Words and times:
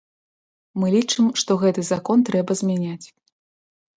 Мы 0.83 0.87
лічым, 0.95 1.27
што 1.41 1.57
гэты 1.65 1.81
закон 1.91 2.25
трэба 2.29 2.51
змяняць. 2.61 3.07